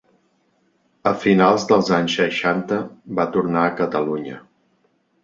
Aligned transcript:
A 1.11 1.11
finals 1.25 1.65
dels 1.71 1.91
anys 1.97 2.15
seixanta 2.21 2.79
va 3.21 3.27
tornar 3.37 3.67
a 3.67 3.75
Catalunya. 3.83 4.41